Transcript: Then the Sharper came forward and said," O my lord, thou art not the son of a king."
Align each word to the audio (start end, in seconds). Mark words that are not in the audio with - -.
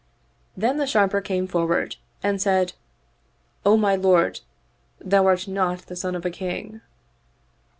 Then 0.57 0.77
the 0.77 0.87
Sharper 0.87 1.21
came 1.21 1.45
forward 1.45 1.97
and 2.23 2.41
said," 2.41 2.73
O 3.67 3.77
my 3.77 3.95
lord, 3.95 4.39
thou 4.97 5.27
art 5.27 5.47
not 5.47 5.81
the 5.85 5.95
son 5.95 6.15
of 6.15 6.25
a 6.25 6.31
king." 6.31 6.81